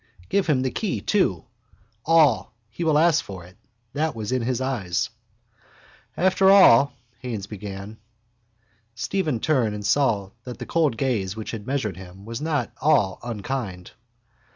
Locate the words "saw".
9.85-10.31